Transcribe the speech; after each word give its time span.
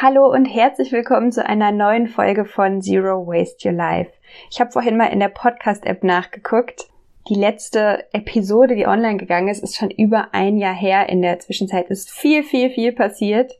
Hallo 0.00 0.32
und 0.32 0.44
herzlich 0.44 0.92
willkommen 0.92 1.32
zu 1.32 1.44
einer 1.44 1.72
neuen 1.72 2.06
Folge 2.06 2.44
von 2.44 2.80
Zero 2.80 3.26
Waste 3.26 3.68
Your 3.68 3.74
Life. 3.74 4.12
Ich 4.48 4.60
habe 4.60 4.70
vorhin 4.70 4.96
mal 4.96 5.06
in 5.06 5.18
der 5.18 5.28
Podcast-App 5.28 6.04
nachgeguckt. 6.04 6.86
Die 7.28 7.34
letzte 7.34 8.04
Episode, 8.12 8.76
die 8.76 8.86
online 8.86 9.16
gegangen 9.16 9.48
ist, 9.48 9.60
ist 9.60 9.74
schon 9.74 9.90
über 9.90 10.28
ein 10.30 10.56
Jahr 10.56 10.74
her. 10.74 11.08
In 11.08 11.20
der 11.20 11.40
Zwischenzeit 11.40 11.90
ist 11.90 12.12
viel, 12.12 12.44
viel, 12.44 12.70
viel 12.70 12.92
passiert. 12.92 13.58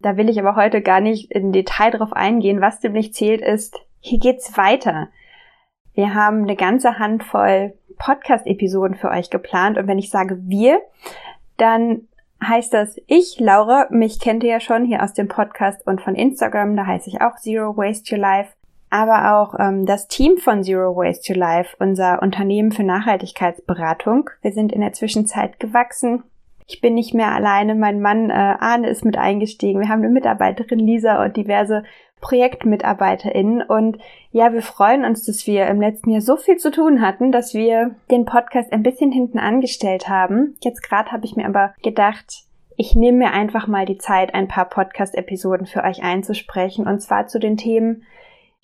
Da 0.00 0.18
will 0.18 0.28
ich 0.28 0.38
aber 0.38 0.54
heute 0.54 0.82
gar 0.82 1.00
nicht 1.00 1.32
in 1.32 1.50
Detail 1.50 1.92
drauf 1.92 2.12
eingehen. 2.12 2.60
Was 2.60 2.80
dem 2.80 2.92
nicht 2.92 3.14
zählt 3.14 3.40
ist, 3.40 3.80
hier 4.00 4.18
geht's 4.18 4.58
weiter. 4.58 5.08
Wir 5.94 6.12
haben 6.12 6.42
eine 6.42 6.56
ganze 6.56 6.98
Handvoll 6.98 7.72
Podcast-Episoden 7.96 8.96
für 8.96 9.08
euch 9.08 9.30
geplant 9.30 9.78
und 9.78 9.86
wenn 9.86 9.98
ich 9.98 10.10
sage 10.10 10.36
wir, 10.42 10.82
dann 11.56 12.06
heißt 12.48 12.72
das 12.72 12.96
ich, 13.06 13.38
Laura, 13.40 13.86
mich 13.90 14.20
kennt 14.20 14.44
ihr 14.44 14.50
ja 14.50 14.60
schon 14.60 14.84
hier 14.84 15.02
aus 15.02 15.12
dem 15.12 15.28
Podcast 15.28 15.86
und 15.86 16.00
von 16.00 16.14
Instagram, 16.14 16.76
da 16.76 16.86
heiße 16.86 17.08
ich 17.10 17.20
auch 17.20 17.36
Zero 17.36 17.76
Waste 17.76 18.14
Your 18.14 18.20
Life, 18.20 18.52
aber 18.90 19.36
auch 19.36 19.54
ähm, 19.58 19.86
das 19.86 20.08
Team 20.08 20.36
von 20.36 20.62
Zero 20.62 20.96
Waste 20.96 21.32
Your 21.32 21.38
Life, 21.38 21.76
unser 21.78 22.22
Unternehmen 22.22 22.72
für 22.72 22.84
Nachhaltigkeitsberatung. 22.84 24.30
Wir 24.42 24.52
sind 24.52 24.72
in 24.72 24.80
der 24.80 24.92
Zwischenzeit 24.92 25.58
gewachsen. 25.58 26.22
Ich 26.66 26.80
bin 26.80 26.94
nicht 26.94 27.12
mehr 27.12 27.32
alleine, 27.32 27.74
mein 27.74 28.00
Mann 28.00 28.30
äh, 28.30 28.32
Arne 28.32 28.88
ist 28.88 29.04
mit 29.04 29.18
eingestiegen. 29.18 29.80
Wir 29.80 29.88
haben 29.88 30.02
eine 30.02 30.12
Mitarbeiterin 30.12 30.78
Lisa 30.78 31.22
und 31.22 31.36
diverse 31.36 31.84
ProjektmitarbeiterInnen. 32.24 33.62
Und 33.62 33.98
ja, 34.32 34.52
wir 34.52 34.62
freuen 34.62 35.04
uns, 35.04 35.24
dass 35.24 35.46
wir 35.46 35.66
im 35.66 35.80
letzten 35.80 36.10
Jahr 36.10 36.22
so 36.22 36.36
viel 36.36 36.56
zu 36.56 36.70
tun 36.70 37.02
hatten, 37.02 37.30
dass 37.30 37.52
wir 37.52 37.94
den 38.10 38.24
Podcast 38.24 38.72
ein 38.72 38.82
bisschen 38.82 39.12
hinten 39.12 39.38
angestellt 39.38 40.08
haben. 40.08 40.56
Jetzt 40.62 40.82
gerade 40.82 41.12
habe 41.12 41.26
ich 41.26 41.36
mir 41.36 41.46
aber 41.46 41.74
gedacht, 41.82 42.44
ich 42.76 42.96
nehme 42.96 43.18
mir 43.18 43.32
einfach 43.32 43.66
mal 43.66 43.84
die 43.84 43.98
Zeit, 43.98 44.34
ein 44.34 44.48
paar 44.48 44.64
Podcast-Episoden 44.64 45.66
für 45.66 45.84
euch 45.84 46.02
einzusprechen. 46.02 46.88
Und 46.88 47.00
zwar 47.00 47.26
zu 47.26 47.38
den 47.38 47.58
Themen, 47.58 48.04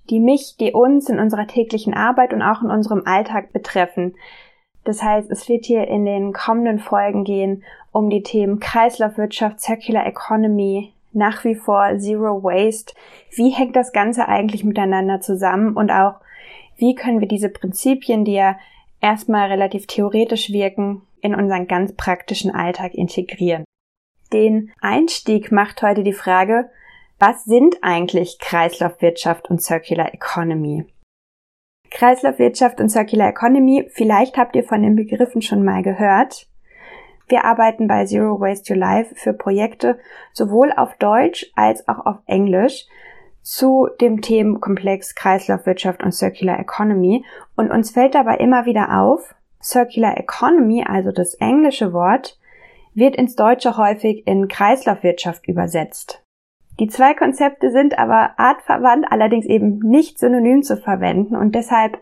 die 0.09 0.20
mich, 0.20 0.56
die 0.59 0.73
uns 0.73 1.10
in 1.10 1.20
unserer 1.20 1.46
täglichen 1.46 1.92
Arbeit 1.92 2.32
und 2.32 2.42
auch 2.42 2.63
in 2.63 2.70
unserem 2.70 3.02
Alltag 3.04 3.52
betreffen. 3.52 4.15
Das 4.85 5.02
heißt, 5.02 5.30
es 5.30 5.48
wird 5.51 5.66
hier 5.66 5.87
in 5.87 6.07
den 6.07 6.32
kommenden 6.32 6.79
Folgen 6.79 7.24
gehen 7.24 7.63
um 7.92 8.09
die 8.09 8.23
Themen 8.23 8.59
Kreislaufwirtschaft, 8.59 9.60
Circular 9.60 10.07
Economy, 10.07 10.95
nach 11.13 11.45
wie 11.45 11.55
vor 11.55 11.99
Zero 11.99 12.43
Waste. 12.43 12.95
Wie 13.35 13.51
hängt 13.51 13.77
das 13.77 13.93
Ganze 13.93 14.29
eigentlich 14.29 14.65
miteinander 14.65 15.21
zusammen 15.21 15.77
und 15.77 15.91
auch 15.91 16.21
wie 16.77 16.95
können 16.95 17.21
wir 17.21 17.29
diese 17.29 17.49
Prinzipien, 17.49 18.25
die 18.25 18.35
ja 18.35 18.59
erstmal 19.01 19.49
relativ 19.49 19.87
theoretisch 19.87 20.51
wirken, 20.51 21.03
in 21.21 21.35
unseren 21.35 21.66
ganz 21.66 21.93
praktischen 21.95 22.55
Alltag 22.55 22.95
integrieren? 22.95 23.65
Den 24.33 24.71
Einstieg 24.81 25.53
macht 25.53 25.83
heute 25.83 26.03
die 26.03 26.13
Frage, 26.13 26.71
was 27.19 27.45
sind 27.45 27.77
eigentlich 27.83 28.38
Kreislaufwirtschaft 28.38 29.51
und 29.51 29.61
Circular 29.61 30.15
Economy? 30.15 30.87
Kreislaufwirtschaft 31.91 32.81
und 32.81 32.88
Circular 32.88 33.29
Economy, 33.29 33.88
vielleicht 33.93 34.38
habt 34.38 34.57
ihr 34.57 34.65
von 34.65 34.83
den 34.83 34.97
Begriffen 34.97 35.43
schon 35.43 35.65
mal 35.65 35.83
gehört. 35.83 36.47
Wir 37.30 37.45
arbeiten 37.45 37.86
bei 37.86 38.04
Zero 38.06 38.40
Waste 38.40 38.73
Your 38.73 38.80
Life 38.80 39.14
für 39.14 39.32
Projekte 39.32 39.98
sowohl 40.32 40.73
auf 40.73 40.96
Deutsch 40.96 41.46
als 41.54 41.86
auch 41.88 42.04
auf 42.04 42.16
Englisch 42.26 42.86
zu 43.40 43.88
dem 44.00 44.20
Themenkomplex 44.20 45.14
Kreislaufwirtschaft 45.14 46.02
und 46.02 46.12
Circular 46.12 46.58
Economy 46.58 47.24
und 47.56 47.70
uns 47.70 47.92
fällt 47.92 48.16
dabei 48.16 48.38
immer 48.38 48.66
wieder 48.66 49.01
auf, 49.01 49.34
Circular 49.62 50.18
Economy, 50.18 50.84
also 50.86 51.12
das 51.12 51.34
englische 51.34 51.92
Wort, 51.92 52.36
wird 52.95 53.14
ins 53.14 53.36
Deutsche 53.36 53.76
häufig 53.76 54.26
in 54.26 54.48
Kreislaufwirtschaft 54.48 55.46
übersetzt. 55.46 56.24
Die 56.80 56.88
zwei 56.88 57.14
Konzepte 57.14 57.70
sind 57.70 57.96
aber 57.96 58.38
artverwandt, 58.38 59.06
allerdings 59.08 59.46
eben 59.46 59.78
nicht 59.78 60.18
synonym 60.18 60.64
zu 60.64 60.76
verwenden 60.76 61.36
und 61.36 61.54
deshalb 61.54 61.98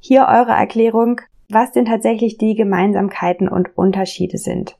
hier 0.00 0.26
eure 0.28 0.52
Erklärung 0.52 1.20
was 1.48 1.72
denn 1.72 1.84
tatsächlich 1.84 2.38
die 2.38 2.54
Gemeinsamkeiten 2.54 3.48
und 3.48 3.76
Unterschiede 3.76 4.38
sind. 4.38 4.76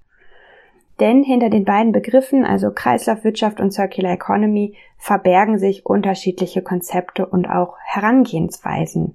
Denn 1.01 1.23
hinter 1.23 1.51
den 1.51 1.65
beiden 1.65 1.93
Begriffen, 1.93 2.45
also 2.45 2.71
Kreislaufwirtschaft 2.71 3.61
und 3.61 3.73
Circular 3.73 4.13
Economy, 4.13 4.75
verbergen 4.97 5.59
sich 5.59 5.85
unterschiedliche 5.85 6.63
Konzepte 6.63 7.27
und 7.27 7.47
auch 7.47 7.77
Herangehensweisen. 7.85 9.15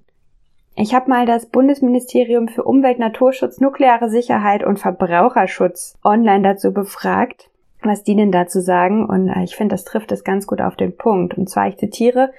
Ich 0.75 0.93
habe 0.93 1.09
mal 1.09 1.25
das 1.25 1.47
Bundesministerium 1.47 2.47
für 2.47 2.63
Umwelt, 2.63 2.99
Naturschutz, 2.99 3.59
nukleare 3.59 4.09
Sicherheit 4.09 4.63
und 4.63 4.79
Verbraucherschutz 4.79 5.97
online 6.03 6.43
dazu 6.43 6.71
befragt, 6.71 7.49
was 7.83 8.03
die 8.03 8.15
denn 8.15 8.31
dazu 8.31 8.61
sagen. 8.61 9.05
Und 9.05 9.27
äh, 9.27 9.43
ich 9.43 9.55
finde, 9.55 9.73
das 9.73 9.83
trifft 9.83 10.11
es 10.11 10.23
ganz 10.23 10.47
gut 10.47 10.61
auf 10.61 10.75
den 10.75 10.95
Punkt. 10.95 11.37
Und 11.37 11.49
zwar, 11.49 11.67
ich 11.67 11.77
zitiere, 11.77 12.31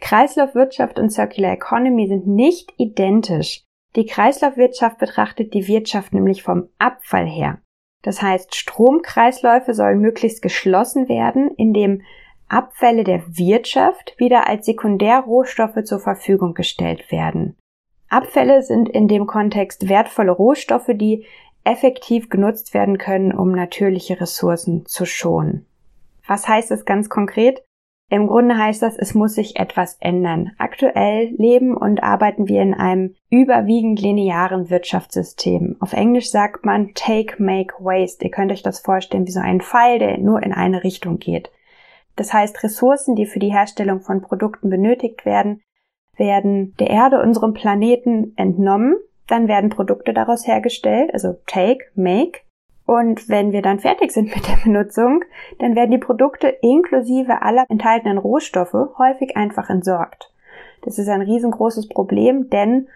Kreislaufwirtschaft 0.00 0.98
und 0.98 1.10
Circular 1.10 1.52
Economy 1.52 2.08
sind 2.08 2.26
nicht 2.26 2.74
identisch. 2.76 3.64
Die 3.96 4.06
Kreislaufwirtschaft 4.06 4.98
betrachtet 4.98 5.54
die 5.54 5.66
Wirtschaft 5.66 6.12
nämlich 6.12 6.42
vom 6.42 6.68
Abfall 6.78 7.26
her. 7.26 7.58
Das 8.02 8.22
heißt, 8.22 8.54
Stromkreisläufe 8.54 9.74
sollen 9.74 10.00
möglichst 10.00 10.42
geschlossen 10.42 11.08
werden, 11.08 11.50
indem 11.56 12.02
Abfälle 12.48 13.04
der 13.04 13.22
Wirtschaft 13.26 14.14
wieder 14.18 14.46
als 14.46 14.66
Sekundärrohstoffe 14.66 15.84
zur 15.84 16.00
Verfügung 16.00 16.54
gestellt 16.54 17.10
werden. 17.10 17.56
Abfälle 18.08 18.62
sind 18.62 18.88
in 18.88 19.08
dem 19.08 19.26
Kontext 19.26 19.88
wertvolle 19.88 20.32
Rohstoffe, 20.32 20.90
die 20.94 21.26
effektiv 21.64 22.30
genutzt 22.30 22.72
werden 22.72 22.96
können, 22.96 23.32
um 23.32 23.52
natürliche 23.52 24.20
Ressourcen 24.20 24.86
zu 24.86 25.04
schonen. 25.04 25.66
Was 26.26 26.48
heißt 26.48 26.70
es 26.70 26.86
ganz 26.86 27.10
konkret? 27.10 27.62
Im 28.10 28.26
Grunde 28.26 28.56
heißt 28.56 28.82
das, 28.82 28.96
es 28.96 29.14
muss 29.14 29.34
sich 29.34 29.58
etwas 29.58 29.98
ändern. 30.00 30.52
Aktuell 30.56 31.34
leben 31.36 31.76
und 31.76 32.02
arbeiten 32.02 32.48
wir 32.48 32.62
in 32.62 32.72
einem 32.72 33.14
überwiegend 33.28 34.00
linearen 34.00 34.70
Wirtschaftssystem. 34.70 35.76
Auf 35.80 35.92
Englisch 35.92 36.30
sagt 36.30 36.64
man 36.64 36.94
Take, 36.94 37.42
Make, 37.42 37.74
Waste. 37.80 38.24
Ihr 38.24 38.30
könnt 38.30 38.50
euch 38.50 38.62
das 38.62 38.80
vorstellen 38.80 39.26
wie 39.26 39.32
so 39.32 39.40
ein 39.40 39.60
Pfeil, 39.60 39.98
der 39.98 40.16
nur 40.18 40.42
in 40.42 40.54
eine 40.54 40.84
Richtung 40.84 41.18
geht. 41.18 41.50
Das 42.16 42.32
heißt, 42.32 42.62
Ressourcen, 42.64 43.14
die 43.14 43.26
für 43.26 43.40
die 43.40 43.52
Herstellung 43.52 44.00
von 44.00 44.22
Produkten 44.22 44.70
benötigt 44.70 45.26
werden, 45.26 45.60
werden 46.16 46.74
der 46.80 46.88
Erde, 46.88 47.20
unserem 47.22 47.52
Planeten 47.52 48.32
entnommen. 48.36 48.96
Dann 49.26 49.48
werden 49.48 49.68
Produkte 49.68 50.14
daraus 50.14 50.46
hergestellt, 50.46 51.12
also 51.12 51.36
Take, 51.46 51.84
Make. 51.94 52.40
Und 52.88 53.28
wenn 53.28 53.52
wir 53.52 53.60
dann 53.60 53.80
fertig 53.80 54.12
sind 54.12 54.34
mit 54.34 54.48
der 54.48 54.56
Benutzung, 54.64 55.22
dann 55.58 55.76
werden 55.76 55.90
die 55.90 55.98
Produkte 55.98 56.48
inklusive 56.48 57.42
aller 57.42 57.66
enthaltenen 57.68 58.16
Rohstoffe 58.16 58.96
häufig 58.96 59.36
einfach 59.36 59.68
entsorgt. 59.68 60.32
Das 60.80 60.98
ist 60.98 61.08
ein 61.10 61.20
riesengroßes 61.20 61.90
Problem, 61.90 62.48
denn 62.48 62.88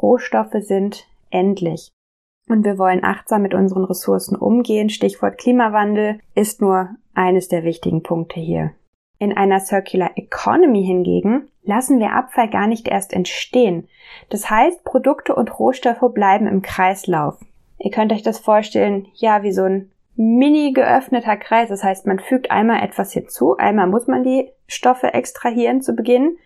Rohstoffe 0.00 0.54
sind 0.60 1.08
endlich. 1.30 1.90
Und 2.48 2.64
wir 2.64 2.78
wollen 2.78 3.02
achtsam 3.02 3.42
mit 3.42 3.52
unseren 3.52 3.82
Ressourcen 3.82 4.36
umgehen. 4.36 4.88
Stichwort 4.88 5.36
Klimawandel 5.38 6.20
ist 6.36 6.60
nur 6.60 6.90
eines 7.14 7.48
der 7.48 7.64
wichtigen 7.64 8.04
Punkte 8.04 8.38
hier. 8.38 8.70
In 9.18 9.36
einer 9.36 9.58
Circular 9.58 10.12
Economy 10.14 10.84
hingegen 10.84 11.48
lassen 11.64 11.98
wir 11.98 12.12
Abfall 12.12 12.50
gar 12.50 12.68
nicht 12.68 12.86
erst 12.86 13.12
entstehen. 13.12 13.88
Das 14.28 14.48
heißt, 14.48 14.84
Produkte 14.84 15.34
und 15.34 15.58
Rohstoffe 15.58 16.14
bleiben 16.14 16.46
im 16.46 16.62
Kreislauf. 16.62 17.36
Ihr 17.80 17.90
könnt 17.90 18.12
euch 18.12 18.22
das 18.22 18.38
vorstellen, 18.38 19.08
ja, 19.14 19.42
wie 19.42 19.52
so 19.52 19.64
ein 19.64 19.90
mini 20.14 20.72
geöffneter 20.72 21.36
Kreis. 21.36 21.70
Das 21.70 21.82
heißt, 21.82 22.06
man 22.06 22.18
fügt 22.18 22.50
einmal 22.50 22.82
etwas 22.82 23.12
hinzu, 23.12 23.56
einmal 23.56 23.86
muss 23.86 24.06
man 24.06 24.22
die 24.22 24.50
Stoffe 24.66 25.14
extrahieren 25.14 25.80
zu 25.80 25.94
Beginn 25.94 26.36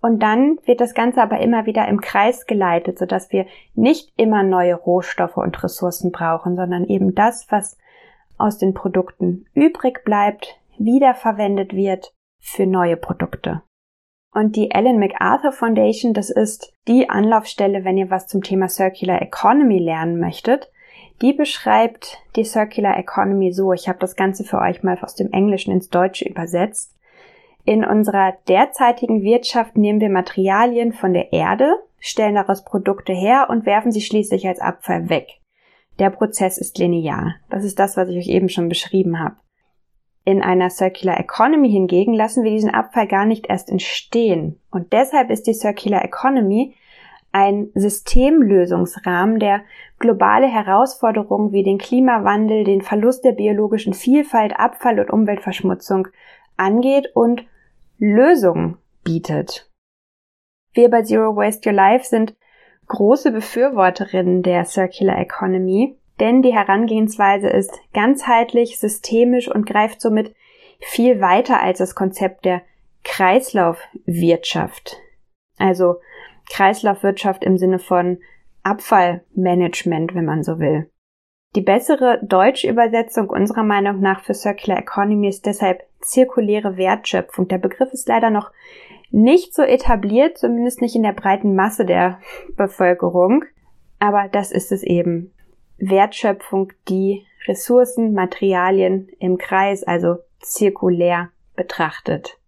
und 0.00 0.22
dann 0.22 0.58
wird 0.64 0.80
das 0.80 0.94
Ganze 0.94 1.22
aber 1.22 1.40
immer 1.40 1.66
wieder 1.66 1.86
im 1.88 2.00
Kreis 2.00 2.46
geleitet, 2.46 2.98
sodass 2.98 3.32
wir 3.32 3.46
nicht 3.74 4.12
immer 4.16 4.42
neue 4.42 4.74
Rohstoffe 4.74 5.36
und 5.36 5.62
Ressourcen 5.62 6.12
brauchen, 6.12 6.56
sondern 6.56 6.84
eben 6.84 7.14
das, 7.14 7.46
was 7.50 7.78
aus 8.36 8.58
den 8.58 8.74
Produkten 8.74 9.46
übrig 9.54 10.04
bleibt, 10.04 10.60
wiederverwendet 10.78 11.72
wird 11.72 12.12
für 12.40 12.66
neue 12.66 12.96
Produkte. 12.96 13.62
Und 14.32 14.56
die 14.56 14.70
Ellen 14.70 14.98
MacArthur 14.98 15.52
Foundation, 15.52 16.12
das 16.12 16.30
ist 16.30 16.72
die 16.86 17.08
Anlaufstelle, 17.08 17.84
wenn 17.84 17.96
ihr 17.96 18.10
was 18.10 18.26
zum 18.26 18.42
Thema 18.42 18.68
Circular 18.68 19.22
Economy 19.22 19.78
lernen 19.78 20.20
möchtet. 20.20 20.70
Die 21.22 21.32
beschreibt 21.32 22.18
die 22.36 22.44
Circular 22.44 22.96
Economy 22.98 23.52
so, 23.52 23.72
ich 23.72 23.88
habe 23.88 23.98
das 23.98 24.14
Ganze 24.14 24.44
für 24.44 24.58
euch 24.58 24.82
mal 24.82 24.98
aus 25.00 25.14
dem 25.14 25.32
Englischen 25.32 25.72
ins 25.72 25.88
Deutsche 25.88 26.28
übersetzt. 26.28 26.94
In 27.64 27.84
unserer 27.84 28.34
derzeitigen 28.46 29.22
Wirtschaft 29.22 29.76
nehmen 29.76 30.00
wir 30.00 30.10
Materialien 30.10 30.92
von 30.92 31.12
der 31.12 31.32
Erde, 31.32 31.74
stellen 31.98 32.36
daraus 32.36 32.64
Produkte 32.64 33.12
her 33.12 33.48
und 33.50 33.66
werfen 33.66 33.92
sie 33.92 34.00
schließlich 34.00 34.46
als 34.46 34.60
Abfall 34.60 35.08
weg. 35.08 35.40
Der 35.98 36.10
Prozess 36.10 36.58
ist 36.58 36.78
linear. 36.78 37.34
Das 37.50 37.64
ist 37.64 37.78
das, 37.78 37.96
was 37.96 38.08
ich 38.08 38.16
euch 38.16 38.28
eben 38.28 38.48
schon 38.48 38.68
beschrieben 38.68 39.18
habe. 39.18 39.36
In 40.28 40.42
einer 40.42 40.68
Circular 40.68 41.18
Economy 41.18 41.70
hingegen 41.70 42.12
lassen 42.12 42.44
wir 42.44 42.50
diesen 42.50 42.68
Abfall 42.68 43.06
gar 43.06 43.24
nicht 43.24 43.46
erst 43.48 43.70
entstehen. 43.70 44.60
Und 44.70 44.92
deshalb 44.92 45.30
ist 45.30 45.46
die 45.46 45.54
Circular 45.54 46.04
Economy 46.04 46.74
ein 47.32 47.70
Systemlösungsrahmen, 47.74 49.38
der 49.38 49.62
globale 49.98 50.46
Herausforderungen 50.46 51.52
wie 51.52 51.62
den 51.62 51.78
Klimawandel, 51.78 52.64
den 52.64 52.82
Verlust 52.82 53.24
der 53.24 53.32
biologischen 53.32 53.94
Vielfalt, 53.94 54.52
Abfall 54.60 55.00
und 55.00 55.08
Umweltverschmutzung 55.08 56.08
angeht 56.58 57.10
und 57.14 57.46
Lösungen 57.96 58.76
bietet. 59.04 59.70
Wir 60.74 60.90
bei 60.90 61.00
Zero 61.04 61.36
Waste 61.36 61.70
Your 61.70 61.74
Life 61.74 62.04
sind 62.04 62.36
große 62.86 63.32
Befürworterinnen 63.32 64.42
der 64.42 64.66
Circular 64.66 65.18
Economy, 65.20 65.97
denn 66.20 66.42
die 66.42 66.54
Herangehensweise 66.54 67.48
ist 67.48 67.78
ganzheitlich, 67.92 68.78
systemisch 68.78 69.48
und 69.48 69.66
greift 69.66 70.00
somit 70.00 70.34
viel 70.80 71.20
weiter 71.20 71.60
als 71.60 71.78
das 71.78 71.94
Konzept 71.94 72.44
der 72.44 72.62
Kreislaufwirtschaft. 73.04 74.96
Also 75.58 75.96
Kreislaufwirtschaft 76.50 77.44
im 77.44 77.58
Sinne 77.58 77.78
von 77.78 78.18
Abfallmanagement, 78.62 80.14
wenn 80.14 80.24
man 80.24 80.42
so 80.42 80.58
will. 80.58 80.90
Die 81.56 81.62
bessere 81.62 82.20
deutsche 82.22 82.68
Übersetzung 82.68 83.30
unserer 83.30 83.62
Meinung 83.62 84.00
nach 84.00 84.22
für 84.22 84.34
Circular 84.34 84.78
Economy 84.78 85.28
ist 85.28 85.46
deshalb 85.46 85.82
zirkuläre 86.00 86.76
Wertschöpfung. 86.76 87.48
Der 87.48 87.58
Begriff 87.58 87.92
ist 87.92 88.08
leider 88.08 88.30
noch 88.30 88.52
nicht 89.10 89.54
so 89.54 89.62
etabliert, 89.62 90.36
zumindest 90.36 90.82
nicht 90.82 90.94
in 90.94 91.02
der 91.02 91.12
breiten 91.14 91.54
Masse 91.54 91.86
der 91.86 92.20
Bevölkerung. 92.56 93.44
Aber 93.98 94.28
das 94.30 94.52
ist 94.52 94.70
es 94.70 94.82
eben. 94.82 95.32
Wertschöpfung, 95.78 96.72
die 96.88 97.24
Ressourcen, 97.46 98.12
Materialien 98.12 99.08
im 99.18 99.38
Kreis, 99.38 99.84
also 99.84 100.16
zirkulär 100.40 101.30
betrachtet. 101.56 102.38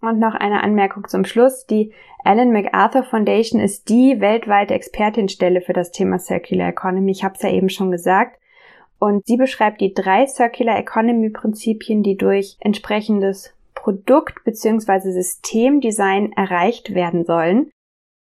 Und 0.00 0.18
noch 0.18 0.34
eine 0.34 0.62
Anmerkung 0.62 1.08
zum 1.08 1.24
Schluss. 1.24 1.66
Die 1.66 1.92
Alan 2.22 2.52
MacArthur 2.52 3.02
Foundation 3.04 3.60
ist 3.60 3.88
die 3.88 4.20
weltweite 4.20 4.74
Expertinstelle 4.74 5.62
für 5.62 5.72
das 5.72 5.90
Thema 5.90 6.18
Circular 6.18 6.68
Economy. 6.68 7.12
Ich 7.12 7.24
habe 7.24 7.34
es 7.34 7.42
ja 7.42 7.50
eben 7.50 7.70
schon 7.70 7.90
gesagt. 7.90 8.38
Und 8.98 9.26
sie 9.26 9.36
beschreibt 9.36 9.80
die 9.80 9.94
drei 9.94 10.26
Circular 10.26 10.78
Economy 10.78 11.30
Prinzipien, 11.30 12.02
die 12.02 12.16
durch 12.16 12.56
entsprechendes 12.60 13.54
Produkt- 13.74 14.42
bzw. 14.44 15.12
Systemdesign 15.12 16.32
erreicht 16.32 16.94
werden 16.94 17.24
sollen. 17.24 17.70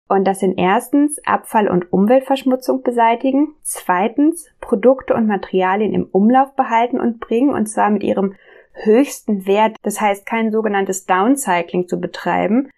Und 0.09 0.25
das 0.25 0.39
sind 0.39 0.57
erstens 0.57 1.21
Abfall- 1.27 1.69
und 1.69 1.93
Umweltverschmutzung 1.93 2.83
beseitigen, 2.83 3.55
zweitens 3.63 4.49
Produkte 4.61 5.15
und 5.15 5.27
Materialien 5.27 5.93
im 5.93 6.09
Umlauf 6.13 6.55
behalten 6.55 7.01
und 7.01 7.19
bringen, 7.19 7.51
und 7.51 7.67
zwar 7.67 7.91
mit 7.91 8.05
ihrem 8.05 8.35
höchsten 8.73 9.47
Wert, 9.47 9.77
das 9.83 10.01
heißt 10.01 10.25
kein 10.25 10.53
sogenanntes 10.53 11.07
Downcycling 11.07 11.89
zu 11.89 11.99
betreiben, 12.01 12.71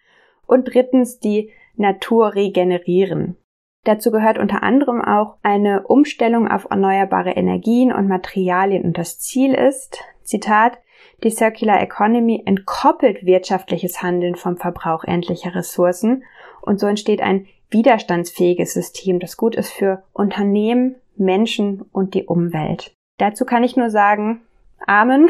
und 0.47 0.73
drittens 0.73 1.19
die 1.19 1.51
Natur 1.77 2.35
regenerieren. 2.35 3.37
Dazu 3.85 4.11
gehört 4.11 4.39
unter 4.39 4.63
anderem 4.63 5.03
auch 5.03 5.37
eine 5.43 5.87
Umstellung 5.87 6.49
auf 6.49 6.67
erneuerbare 6.71 7.33
Energien 7.33 7.93
und 7.93 8.09
Materialien 8.09 8.85
und 8.85 8.99
das 8.99 9.19
Ziel 9.19 9.55
ist, 9.55 10.03
Zitat, 10.23 10.79
die 11.23 11.31
Circular 11.31 11.81
Economy 11.81 12.43
entkoppelt 12.45 13.25
wirtschaftliches 13.25 14.03
Handeln 14.03 14.35
vom 14.35 14.57
Verbrauch 14.57 15.05
endlicher 15.05 15.55
Ressourcen 15.55 16.23
und 16.69 16.79
so 16.79 16.87
entsteht 16.87 17.21
ein 17.21 17.47
widerstandsfähiges 17.71 18.73
System, 18.73 19.19
das 19.19 19.37
gut 19.37 19.55
ist 19.57 19.73
für 19.73 20.05
Unternehmen, 20.13 20.97
Menschen 21.17 21.83
und 21.93 22.15
die 22.15 22.25
Umwelt. 22.25 22.95
Dazu 23.19 23.45
kann 23.45 23.65
ich 23.65 23.77
nur 23.77 23.91
sagen, 23.91 24.43
Amen. 24.87 25.29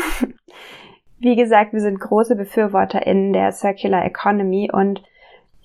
Wie 1.18 1.34
gesagt, 1.34 1.72
wir 1.72 1.80
sind 1.80 1.98
große 1.98 2.36
Befürworter 2.36 3.04
in 3.06 3.32
der 3.32 3.50
Circular 3.52 4.04
Economy 4.04 4.70
und 4.72 5.02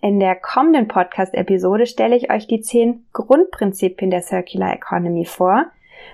in 0.01 0.19
der 0.19 0.35
kommenden 0.35 0.87
Podcast-Episode 0.87 1.85
stelle 1.85 2.15
ich 2.15 2.31
euch 2.31 2.47
die 2.47 2.61
zehn 2.61 3.05
Grundprinzipien 3.13 4.09
der 4.09 4.21
Circular 4.21 4.73
Economy 4.73 5.25
vor. 5.25 5.67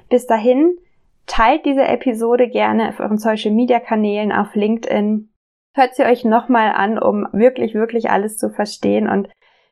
Bis 0.10 0.28
dahin 0.28 0.78
teilt 1.26 1.66
diese 1.66 1.86
Episode 1.86 2.50
gerne 2.50 2.90
auf 2.90 3.00
euren 3.00 3.18
Social 3.18 3.52
Media 3.52 3.80
Kanälen, 3.80 4.32
auf 4.32 4.54
LinkedIn. 4.56 5.30
Hört 5.74 5.96
sie 5.96 6.04
euch 6.04 6.26
nochmal 6.26 6.72
an, 6.74 7.00
um 7.00 7.26
wirklich, 7.32 7.74
wirklich 7.74 8.10
alles 8.10 8.38
zu 8.38 8.50
verstehen 8.50 9.08
und 9.08 9.30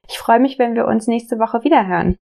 ich 0.08 0.18
freue 0.18 0.40
mich, 0.40 0.58
wenn 0.58 0.76
wir 0.76 0.86
uns 0.86 1.08
nächste 1.08 1.40
Woche 1.40 1.64
wieder 1.64 1.86
hören. 1.88 2.16